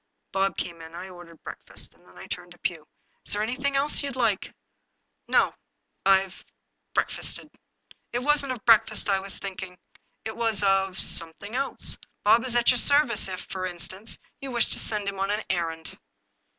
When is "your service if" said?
12.71-13.41